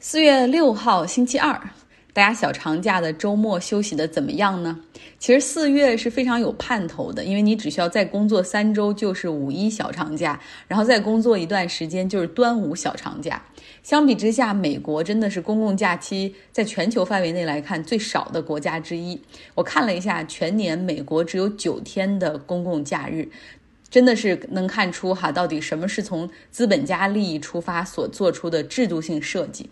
[0.00, 1.60] 四月六号星期二，
[2.12, 4.78] 大家小长假的周末休息的怎么样呢？
[5.18, 10.38] 其实四月是非常有盼头的，因为你只需要再工作三周就是五一小长假，
[10.68, 13.42] 然后再工作一段时间就是端午小长假。
[13.82, 19.20] 相比之下，美国真的是公共假期在全球范围内来看最少的国家之一。
[19.56, 23.28] 我看了一下，全年美国只有九天的公共假日。
[23.90, 29.70] 真的是能看出哈，到底什么是从资本家利益出发所做出的制度性设计。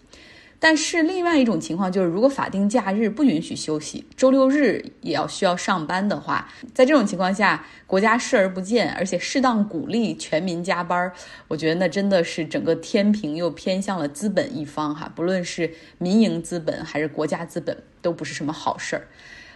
[0.59, 11.13] 但是另外一种情况就是，如果法定假日不允许休息，周六日也要需要上班的话，在这种情况下，国家视而不见，而且适当鼓励全民加班，
[11.49, 15.13] 我觉得那真的是整个天平又偏向了资本一方哈。
[15.15, 19.09] 不论是民营资本还是国家资本，都不是什么好事儿。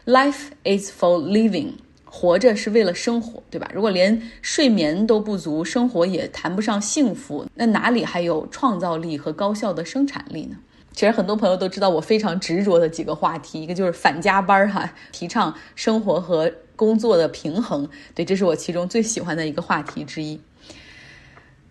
[0.05, 1.73] Life is for living。
[2.13, 3.71] 活着是为了生活，对吧？
[3.73, 10.57] 如果连睡眠都不足，生活也谈不上幸福，那哪里还有创造力和高效的生产力呢？
[11.01, 20.39] 其实很多朋友都知道我非常执着的几个话题，一个就是反加班哈，提倡生活和工作的平衡，对，这是我其中最喜欢的一个话题之一。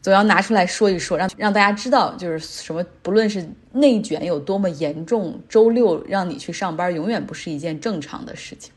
[0.01, 8.73] 总要拿出来说一说，让让大家知道，就是什么，不论是内卷有多么严重，周六让你去上班，永远不是一件正常的事情。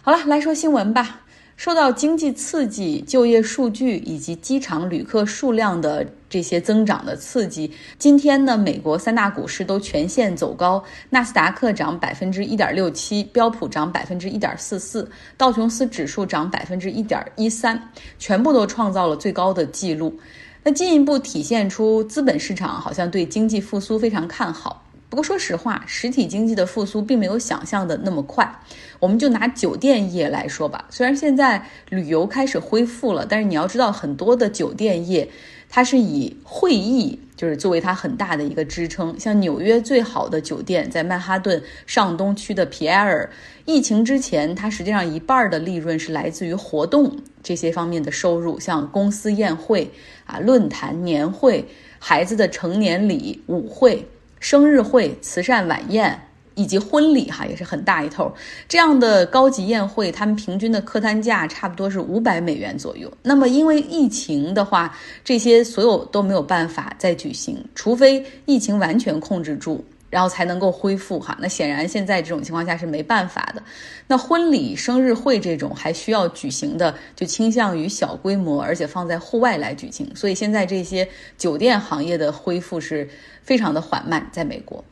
[0.00, 1.20] 好了，来说新闻吧。
[1.56, 20.18] 受到经济刺激、就业数据以及机场旅客数量的这些增长的刺激，今天呢，美国三大股市都全线走高，纳斯达克涨百分之一点六七，标普涨百分之一点四四，道琼斯指数涨百分之一点一三，全部都创造了最高的纪录。
[20.64, 24.83] 那进一步体现出资本市场好像对经济复苏非常看好。
[25.14, 28.52] 不过说实话，实体经济的复苏并没有想象的那么快。
[28.98, 35.28] 我们就拿酒店业来说吧，虽然现在旅游开始恢复了，但是你要知道，很多的酒店业
[35.68, 39.16] 它是以会议就是作为它很大的一个支撑。
[39.20, 43.30] 像纽约最好的酒店在曼哈顿上东区的皮埃尔，
[43.66, 49.92] 疫情之前它实际上一半的利润是来自于活动这些方面的收入，像公司宴会
[50.26, 51.68] 啊、论坛、年会、
[52.00, 54.08] 孩子的成年礼、舞会。
[54.44, 56.20] 生日会、慈善晚宴
[56.54, 58.30] 以及婚礼，哈，也是很大一头。
[58.68, 63.10] 这样的高级宴会，他们平均的客单价差不多是五百美元左右。
[63.22, 64.94] 那么，因为疫情的话，
[65.24, 69.82] 这些所有都没有办法再举行，除非疫情完全控制住。
[70.14, 73.60] 然后才能够恢复哈，那显然现在这种情况下是没办法的。
[74.06, 80.08] 那婚礼、生日会这种还需要举行的，就倾向于小规模，而且放在户外来举行。
[80.14, 83.08] 所以现在这些酒店行业的恢复是
[83.42, 84.30] 非常的缓慢。
[84.30, 84.84] 在美国，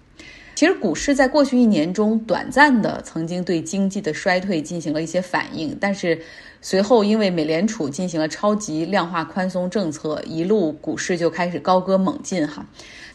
[0.56, 6.20] 其实股市在过去一年中短暂的曾经对经济的衰退进行了一些反应，但是
[6.60, 12.66] 随后因为美联储进行了超级量化宽松政策，一路股市就开始高歌猛进哈。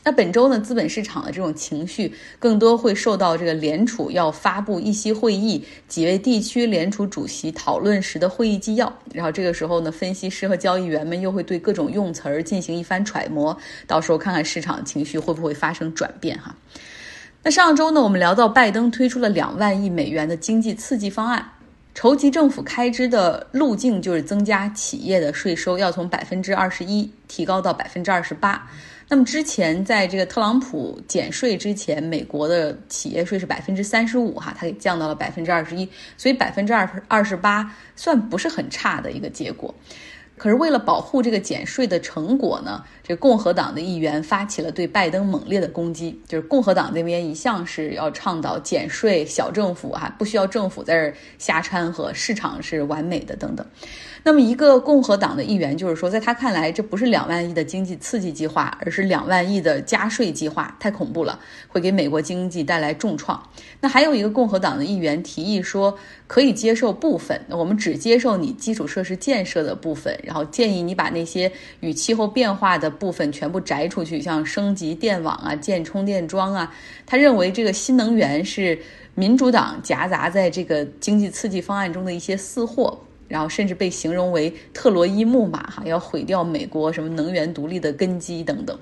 [0.07, 16.55] 那本周呢，资本市场的这种情绪更多会受到这个联储要发布议息会议几位地区联储主席讨论时的会议纪要，然后这个时候呢，分析师和交易员们又会对各种用词儿进行一番揣摩，到时候看看市场情绪会不会发生转变哈。
[17.43, 21.45] 那上周呢，我们聊到拜登推出了两万亿美元的经济刺激方案，
[21.93, 28.71] 筹集政府开支的路径就是增加企业的税收，要从百分之二十一提高到百分之二十八。
[29.09, 39.73] 那么之前在这个特朗普减税之前，美国的企业税是百分之三十五哈，它给降到了百分之二十一，所以百分之二二十八算不是很差的一个结果。
[40.35, 46.19] 可是为了保护这个减税的成果呢，这共和党的议员发起了对拜登猛烈的攻击。
[46.27, 53.65] 就是共和党那边一向是要倡导减税、小政府哈，不需要政府在这儿瞎掺和，市场是完美的等等。
[54.23, 61.39] 那么一个共和党的议员就是说，在他看来，这不是两万亿的经济刺激计划，而是两万亿的加税计划，太恐怖了，
[61.69, 63.41] 会给美国经济带来重创。
[63.79, 70.19] 那还有一个共和党的议员提议说，可以接受部分，我们只接受你基础设施建设的部分。
[70.23, 76.73] 然后建议你把那些与气候变化的部分全部摘出去，像升级电网啊、建充电桩啊。
[77.05, 78.77] 他认为这个新能源是
[79.15, 82.17] 民主党夹杂在这个经济刺激方案中的。
[82.17, 87.93] 一些私货，然后甚至被形容为特洛伊木马，哈，要毁掉美国什么能源独立的。
[87.93, 88.75] 根基等等。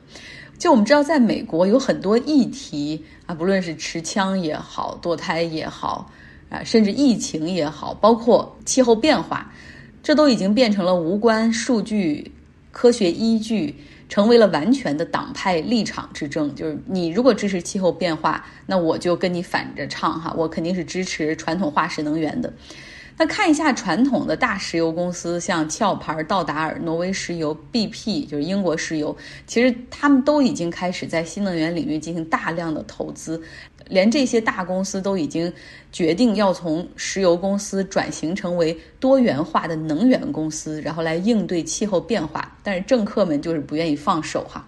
[0.58, 6.10] 就我们知道，在美国有很多议题啊，不论是持枪也好、堕胎也好
[6.50, 9.52] 啊，甚至疫情也好，包括气候变化。
[10.02, 12.32] 这都已经变成了无关数据、
[12.72, 13.76] 科学依据，
[14.08, 16.54] 成为了完全的党派立场之争。
[16.56, 22.52] 就是你如果支持气候变化，那我就跟你反着唱哈，我肯定是支持传统化石能源的。
[23.18, 29.16] 那看一下传统的大石油公司，像壳牌、道达尔、挪威石油、BP，就是英国石油，
[29.48, 33.42] 其实他们都已经开始在新能源领域进行大量的投资，
[33.88, 35.52] 连这些大公司都已经
[35.94, 42.54] 决定要从石油公司转型成为多元化的能源公司，然后来应对气候变化。
[42.62, 44.68] 但是政客们就是不愿意放手哈。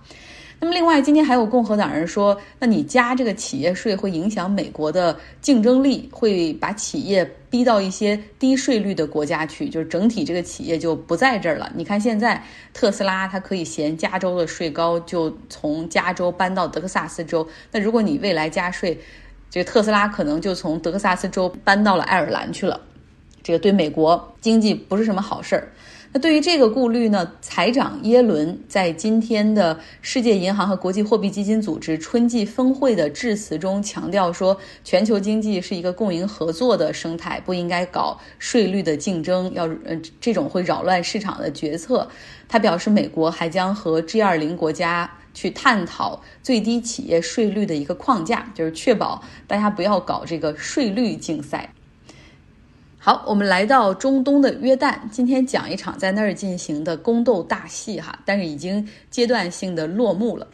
[0.60, 11.72] 那么，另外，今天还有共和党人说，那你加这个企业税会影响美国的竞争力，会把企业逼到一些低税率的国家去，就是整体这个企业就不在这儿了。
[11.76, 17.48] 你看，现在特斯拉它可以嫌加州的税高，就从加州搬到德克萨斯州。
[17.72, 19.00] 那如果你未来加税，
[19.50, 22.82] 这个特斯拉可能就从德克萨斯州搬到了爱尔兰去了，
[23.48, 25.72] 这个对美国经济不是什么好事儿。
[26.12, 42.06] 那对于这个顾虑呢，财长耶伦在今天的世界银行和国际货币基金组织春季峰会的致辞中强调说，全球经济是一个共赢合作的生态，不应该搞税率的竞争，要呃这种会扰乱市场的决策。
[42.50, 51.74] 他表示，美国还将和 G20 国家去探讨最低企业税率的一个框架，就是确保大家不要搞这个税率竞赛。
[53.08, 60.46] 好，我们来到中东的约旦，今天讲一场在那儿进行的宫斗大戏哈，但是已经阶段性的落幕了。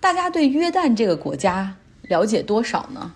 [0.00, 3.12] 大家对约旦这个国家了解多少呢？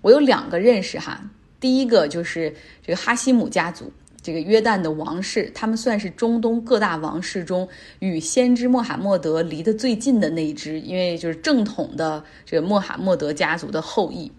[0.00, 1.30] 我有两个认识哈，
[1.60, 2.52] 第一个就是
[2.84, 7.68] 这个哈希姆家族，这个约旦的王室，他们算是中东各大王室中
[8.00, 14.32] 与先知穆罕默德离得最近的那一支，因为就是正统的这个穆罕默德家族的后裔。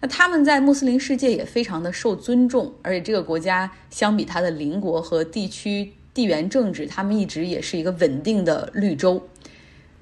[0.00, 9.28] 那他们在穆斯林世界也非常的受尊重，而且这个国家相比它的邻国和地区地缘政治，他们一直也是一个稳定的绿洲。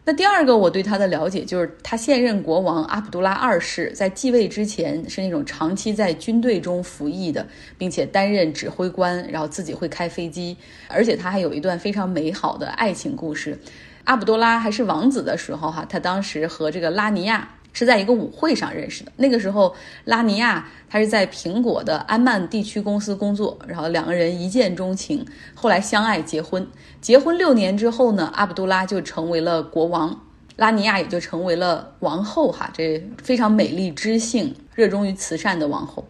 [0.04, 7.44] 那第二个我对他的了解就是，他现任国王阿卜杜拉二世在继位之前是那种长期在军队中服役的，
[7.76, 10.56] 并且担任指挥官，然后自己会开飞机，
[10.88, 13.58] 而且他还有一段非常美好的爱情故事。
[14.04, 17.55] 阿卜杜拉还是王子的时候，哈，他当时和这个拉尼亚。
[17.76, 19.12] 是在一个舞会上认识的。
[19.16, 19.74] 那个时候，
[20.04, 25.22] 拉尼亚他是在苹果的安曼地区公司工作，然后两个人一见钟情，
[25.54, 26.66] 后来相爱结婚。
[27.02, 30.18] 结婚六年之后呢，阿卜杜拉就成为了国王，
[30.56, 32.50] 拉尼亚也就成为了王后。
[32.50, 36.02] 哈，这非常美丽、知性、热衷于慈善的王后。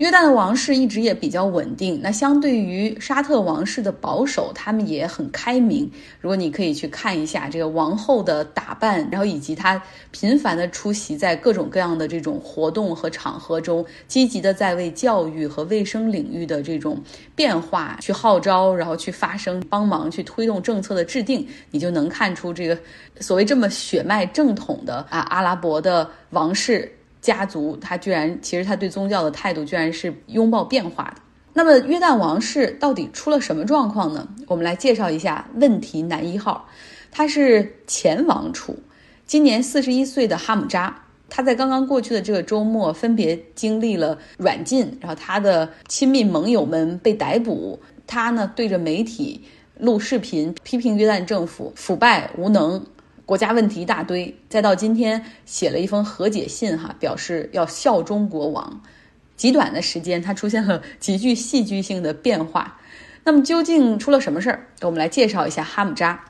[0.00, 5.92] 约旦的王室一直也比较稳定，那相对于沙特王室的保守，他们也很开明。
[6.22, 16.98] 如果你可以去看一下这个王后的打扮，然后以及她频繁的出席在各种各样的这种活动和场合中，积极的在为教育和卫生领域的这种
[17.36, 22.78] 变化去号召，然后去发声，帮忙去推动政策的制定，你就能看出这个
[23.20, 26.90] 所谓这么血脉正统的啊阿拉伯的王室。
[27.20, 31.22] 家族，他居然其实他对宗教的态度居然是拥抱变化的。
[31.52, 34.28] 那么约旦王室到底出了什么状况呢？
[34.46, 36.68] 我们来介绍一下问题男一号，
[37.10, 38.78] 他是前王储，
[39.26, 41.02] 今年四十一岁的哈姆扎。
[41.28, 47.78] 他在刚刚过去的这个周末分别经历了软禁，然后他的亲密盟友们被逮捕。
[48.06, 49.44] 他呢对着媒体
[49.78, 52.84] 录视频批评约旦政府腐败无能。
[53.30, 58.82] 国家问题一大堆，再到今天写了一封和解信，哈，表示要效忠国王。
[59.36, 62.80] 极短的时间，他出现了极具戏剧性的变化。
[63.22, 64.66] 那么究竟出了什么事儿？
[64.80, 66.24] 我们来介绍一下哈姆扎。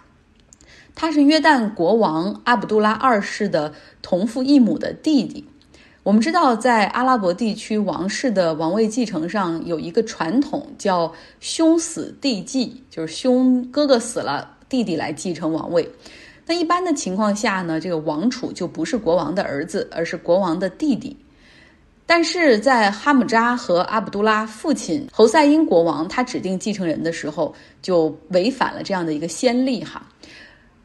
[0.94, 5.46] 他是约旦国王阿卜杜拉二世的同父异母的弟弟。
[6.02, 15.90] 我们知道，在阿拉伯地区，王室的王位继承上有一个传统，叫兄死弟继，就是兄哥哥死了，弟弟来继承王位。
[16.50, 21.16] 那一般的情况下呢，这个王储就不是国王的儿子，而是国王的弟弟。
[22.04, 30.04] 但是在哈姆扎和阿卜杜拉父亲侯赛因国王他指定继承人的时候，就违反了这样的一个先例哈。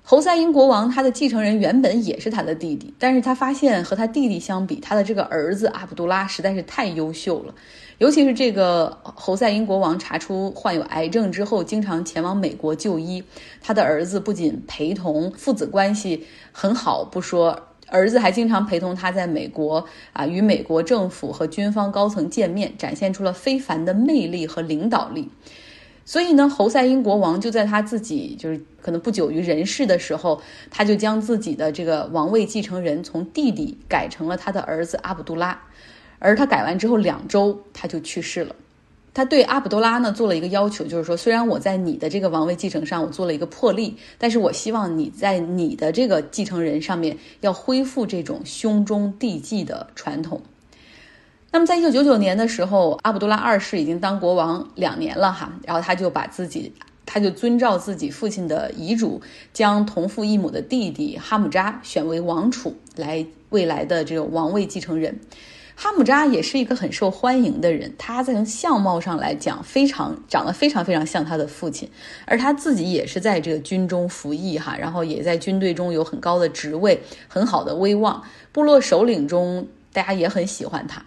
[0.08, 7.56] 侯赛因国王他的继承人原本也是他的弟弟，但是他发现和他弟弟相比，他的这个儿子阿卜杜拉实在是太优秀了。
[7.98, 13.24] 尤其是这个侯赛因国王查出患有癌症之后，经常前往美国就医。
[13.64, 19.84] 他的儿子不仅陪同，父子关系很好不说，儿子还经常陪同他在美国
[20.14, 25.32] 啊，与美国政府和军方高层见面，展现出了非凡的魅力和领导力。
[26.06, 35.60] 所以呢，侯赛因国王就在他自己就是可能不久于人世的时候，他就将自己的这个王位继承人从弟弟改成了他的儿子阿卜杜拉。
[36.20, 38.56] 而他改完之后两周，他就去世了。
[39.14, 50.42] 他对阿卜杜拉呢做了一个要求，就是说，虽然我在你的这个王位继承上我做了一个破例，但是我希望你在你的这个继承人上面要恢复这种兄终弟继的传统。
[51.56, 56.74] 那么在一九九九年的时候，阿卜杜拉二世已经当国王两年了哈，然后他就把自己。
[57.06, 59.22] 他就遵照自己父亲的遗嘱，
[59.54, 65.18] 将同父异母的弟弟哈姆扎选为王储，来未来的这个王位继承人。
[65.76, 71.90] 哈姆扎也是一个很受欢迎的人，他在相貌上来讲，非常长得非常非常像他的父亲，
[72.26, 78.22] 而他自己也是在这个军中服役哈，然后也在军队中有很高的职位，很好的威望，
[78.52, 81.06] 部落首领中大家也很喜欢他。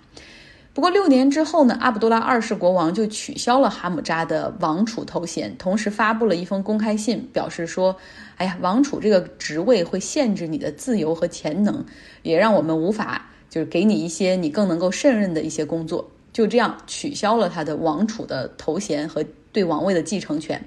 [0.79, 7.97] 不过六年之后呢，阿卜杜拉二世国王就取消了哈姆扎的王储头衔，同时发布了一封公开信，表示说
[8.39, 11.85] ：“哎呀，王储这个职位会限制你的自由和潜能，
[12.23, 20.65] 也让我们无法就是给你一些你更能够胜任的一些工作。”就这样取消了他的王储的头衔和对王位的继承权。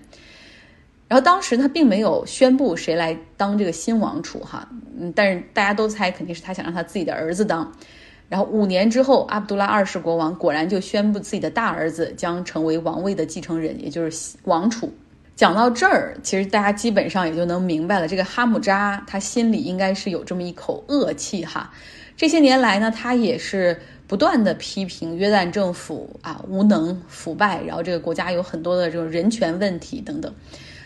[1.08, 4.68] 然后当时他并没有宣布谁来当这个新王储哈，
[5.00, 7.72] 嗯，但是大家都猜肯定是他想让他自己的儿子当。
[8.32, 14.90] 然后五年之后，阿卜杜拉二世国王果然就宣布自己的大儿子将成为王位的继承人，也就是王储。
[15.36, 21.74] 讲到这儿，其实大家基本上也就能明白了，这个哈姆扎他心里应该是有这么一口恶气哈。
[22.16, 30.34] 这些年来呢，他也是不断的批评约旦政府啊无能腐败，然后这个国家有很多的这种人权问题等等。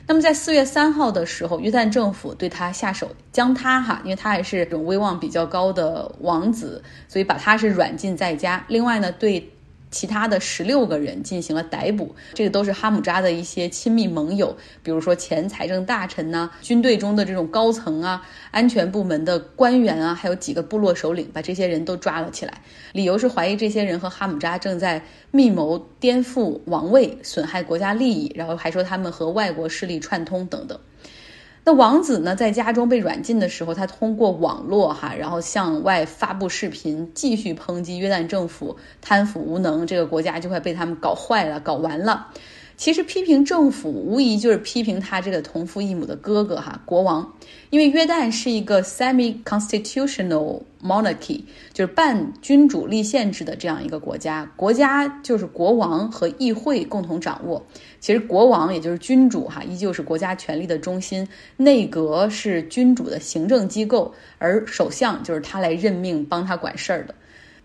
[0.07, 8.63] 那么在四月三号的时候，约旦政府对他下手，将他哈，因为他还是这种威望比较高的王子，所以把他是软禁在家。
[8.67, 9.51] 另外呢，对。
[9.95, 18.21] 其他的十六个人进行了逮捕，这个都是哈姆扎的一些亲密盟友，比如说前财政大臣呐，军队中的这种高层啊，
[18.51, 22.61] 安全部门的官员啊，还有几个部落首领，把这些人都抓了起来，
[22.91, 30.77] 理由是怀疑这些人和哈姆扎正在密谋颠覆王位，损害国家利益，然后还说他们和外国势力串通等等。
[31.67, 42.27] 那王子呢，在家中被软禁的时候，他通过网络哈，然后向外发布视频，继续抨击约旦政府贪腐无能，这个国家就快被他们搞坏了、搞完了。
[42.77, 47.33] 其实批评政府，无疑就是批评他这个同父异母的哥哥哈国王，
[47.69, 51.41] 因为约旦是一个 semi-constitutional monarchy，
[51.73, 57.65] 就是半君主立宪制的这样一个国家，国家就是国王和议会共同掌握。
[58.05, 67.15] 其实国王也就是君主哈，依旧是国家权力的中心，内阁是君主的行政机构，而首相就是他来任命帮他管事儿的。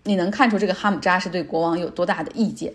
[0.01, 2.73] 你能看出这个哈姆扎是对国王有多大的意见？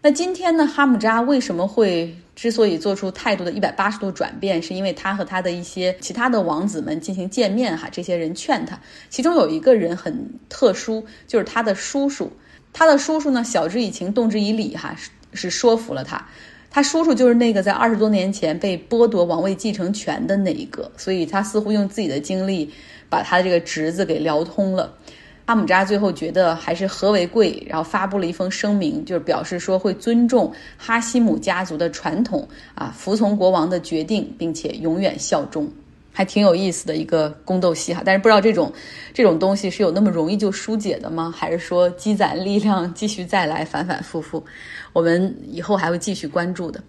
[0.00, 0.64] 那今天呢？
[0.64, 7.88] 哈姆扎为什么会之所以做出态度的一百八十度转变，是因为他和他的一些其他的王子们进行见面哈。
[7.90, 8.80] 这些人劝他，
[9.10, 12.30] 其中有一个人很特殊，就是他的叔叔。
[12.72, 16.24] 他的叔叔呢，晓之以情，动之以理哈，是是说服了他。
[16.74, 22.70] 他叔叔就是那个在二十多年前被剥夺王位继承权的那一个，所以他似乎用自己的经历
[23.10, 24.90] 把他的这个侄子给聊通了。
[25.44, 35.68] 阿姆扎最后觉得还是和为贵，然后发布了一封声明，就是表示说会尊重哈希姆家族的传统啊，服从国王的决定，并且永远效忠，
[36.12, 38.02] 还挺有意思的一个宫斗戏哈。
[38.04, 38.72] 但是不知道这种
[39.12, 41.32] 这种东西是有那么容易就疏解的吗？
[41.36, 44.44] 还是说积攒力量继续再来，反反复复？
[44.92, 46.82] 我们以后还会继续关注的。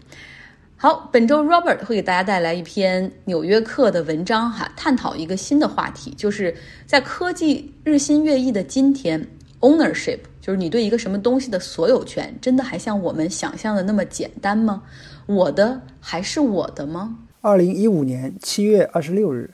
[0.76, 6.54] 好，本周 Robert 会给大家带来一篇《纽约客》的文章，哈，探讨一个新的话题，就是
[6.86, 9.26] 在科技日新月异的今天
[9.62, 14.84] ，ownership 就是你对一个什么东西的所有权，真的还像我们想象的那么简单吗？
[15.26, 17.18] 我的还是我的吗？
[17.46, 19.50] 二零一五年七月二十六日，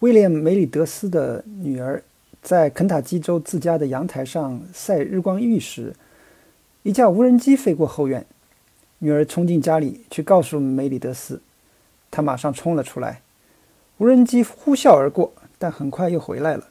[0.00, 2.02] 威廉·梅里德斯的女儿
[2.42, 5.94] 在肯塔基州自家的阳台上晒日光浴时，
[6.82, 8.26] 一架无人机飞过后院。
[8.98, 11.40] 女儿冲进家里去告诉梅里德斯，
[12.10, 13.22] 他马上冲了出来。
[13.98, 16.66] 无人机呼啸而过，但很快又回来了。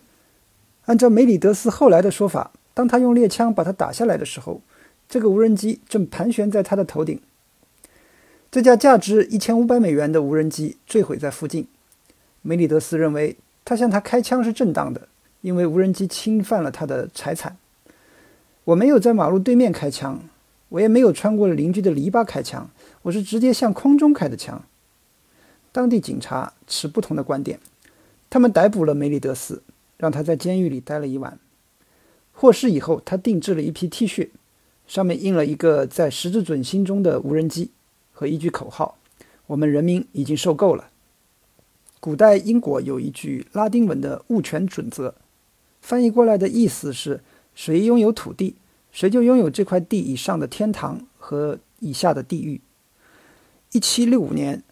[0.87, 4.59] 按照梅里德斯后来的说法，当他用猎枪把它打下来的时候，
[5.07, 7.21] 这个无人机正盘旋在他的头顶。
[8.51, 11.67] 这架价值一千五百美元的无人机坠毁在附近。
[12.41, 15.07] 梅里德斯认为他向他开枪是正当的，
[15.41, 17.57] 因为无人机侵犯了他的财产。
[18.63, 20.21] 我没有在马路对面开枪。
[20.69, 22.69] 我也没有穿过邻居的篱笆开枪，
[23.01, 24.63] 我是直接向空中开的枪。
[25.71, 27.59] 当地警察持不同的观点，
[28.29, 29.63] 他们逮捕了梅里德斯，
[29.97, 31.39] 让他在监狱里待了一晚。
[32.33, 34.29] 获释以后，他定制了一批 T 恤，
[34.85, 37.71] 上面印了一个在十字准星中的无人机
[38.19, 38.97] 和一句口号
[39.47, 40.89] ：“我们人民已经受够了。”
[42.01, 45.15] 古代英国有一句拉丁文的物权准则，
[45.79, 47.21] 翻译过来的意思是：
[47.55, 48.55] 谁拥有土地。
[48.91, 52.59] 谁就拥有这块地以上的天堂和以下的地狱。
[53.71, 54.63] 一七六五年，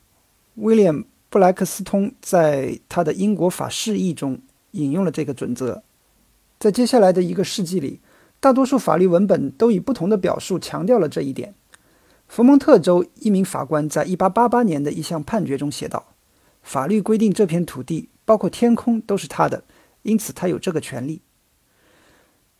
[0.55, 0.93] 威廉·
[1.29, 5.81] 布莱克斯通在他的《英国法释义》中引用了这个准则。
[6.59, 8.01] 在接下来的一个世纪里，
[8.41, 11.53] 大多数法律文本都以不同的表述强调了这一点。
[12.27, 16.13] 佛蒙特州一名法官在1888年的一项判决中写道
[16.61, 19.63] ：“法律规定这片土地，包括天空，都是他的，
[20.03, 21.21] 因此他有这个权利。”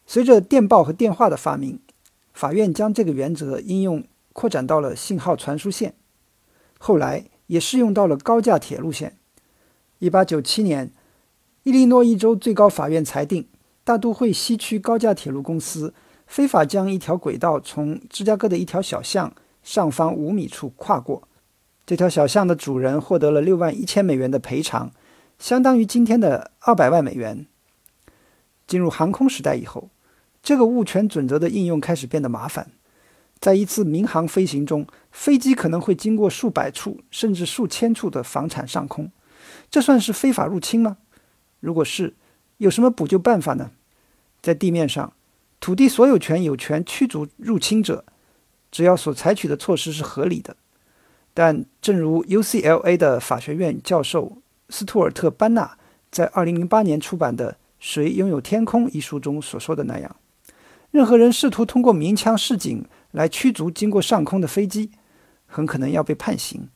[0.07, 1.79] 随着电报和电话的发明，
[2.33, 5.93] 法院将这个原则应用扩展到了信号传输线，
[6.79, 9.17] 后来也适用到了高架铁路线。
[9.99, 10.91] 1897年，
[11.63, 13.47] 伊利诺伊州最高法院裁定，
[13.83, 15.93] 大都会西区高架铁路公司
[16.25, 19.33] 非法将一条轨道从芝加哥的一条小巷。
[19.67, 21.27] 上方五米处跨过，
[21.85, 24.91] 这条小巷的主人获得了六万一千美元的赔偿，
[25.37, 27.45] 相当于今天的二百万美元。
[28.65, 29.89] 进入航空时代以后，
[30.41, 32.71] 这个物权准则的应用开始变得麻烦。
[33.39, 39.11] 在一次民航飞行中，飞机可能会经过数百处甚至数千处的房产上空，
[39.69, 40.95] 这算是非法入侵吗？
[41.59, 42.15] 如果是，
[42.55, 43.71] 有什么补救办法呢？
[44.41, 45.11] 在地面上，
[45.59, 48.05] 土地所有权有权驱逐入侵者。
[48.77, 50.55] 只要所采取的措施是合理的，
[51.33, 54.37] 但正如 UCLA 的法学院教授
[54.69, 55.75] 斯图尔特·班纳
[56.11, 60.15] 在2008年出版的《谁拥有天空》一书中所说的那样，
[60.91, 64.91] 任何人试图通过鸣枪示警来驱逐经过上空的飞机，
[65.47, 66.69] 很可能要被判刑。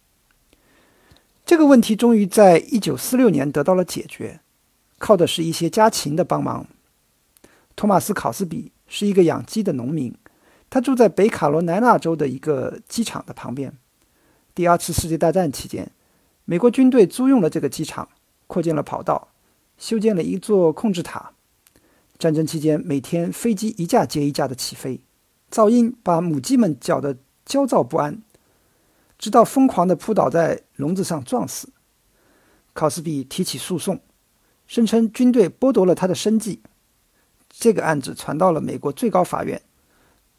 [1.46, 4.40] 这个问题终于在1946年得到了解决，
[4.98, 6.66] 靠的是一些家禽的帮忙。
[7.76, 10.16] 托马斯·考斯比是一个养鸡的农民。
[10.72, 13.78] 他住在北卡罗来纳州的一个机场的旁边。
[14.56, 15.92] 第二次世界大战期间，
[16.46, 18.08] 美国军队租用了这个机场，
[18.48, 19.28] 扩建了跑道，
[19.78, 21.34] 修建了一座控制塔。
[22.18, 25.02] 战争期间，每天飞机一架接一架的起飞，
[25.52, 28.22] 噪音把母鸡们搅得焦躁不安，
[29.20, 31.68] 直到疯狂地扑倒在笼子上撞死。
[32.72, 34.00] 考斯比提起诉讼，
[34.68, 36.62] 声称军队剥夺了他的生计。
[37.50, 39.62] 这个案子传到了美国最高法院。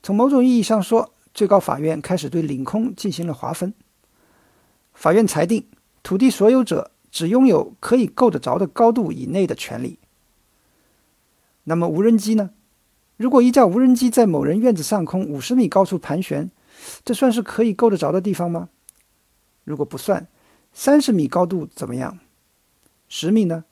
[0.02, 3.72] 从某种意义上说，最高法院开始对领空进行了划分。
[4.94, 5.66] 法院裁定，
[6.02, 9.98] 土地所有者只拥有可以够得着的高度以内的权利。
[11.64, 12.50] 那么无人机呢？
[13.16, 16.50] 如果一架无人机在某人院子上空五十米高处盘旋，
[17.04, 18.68] 这算是可以够得着的地方吗？
[19.62, 20.26] 如果不算，
[20.72, 22.18] 三十米高度怎么样？
[23.08, 23.64] 十米呢？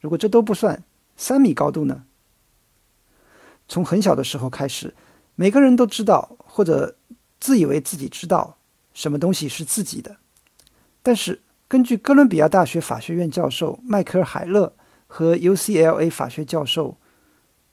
[0.00, 0.82] 如果这都不算，
[1.16, 2.02] 三米高度呢？
[3.68, 4.92] 从很小的时候开始。
[5.34, 6.96] 每个人都知道，或者
[7.38, 8.56] 自以为自己知道
[8.92, 10.16] 什么东西是自己的。
[11.02, 14.74] 但是，根据哥伦比亚大学法学院教授迈克尔·海勒
[15.06, 16.96] 和 UCLA 法学教授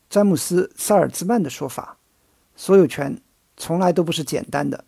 [0.09, 1.97] 詹姆斯·萨尔兹曼的说法，
[2.55, 3.19] 所有权
[3.57, 4.85] 从来都不是简单的。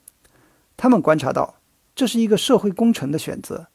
[0.77, 1.55] 他们观察到，
[1.93, 3.67] 这是一个社会工程的选择，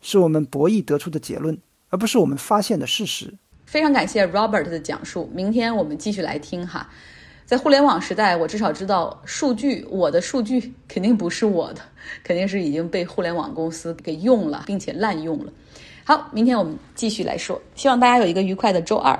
[0.00, 3.34] 是我们博弈得出的结论，而不是我们发现的事实。
[3.66, 5.28] 非常感谢 Robert 的讲述。
[5.34, 6.88] 明天我们继续来听哈。
[7.46, 11.80] 在互联网时代，我至少知道数据，我的数据 肯定不是我的，
[12.22, 15.52] 肯定是已经被互联网公司给用了，并且滥用了。
[16.04, 19.18] 好，明天我们继续来说，希望大家有一个愉快的周二。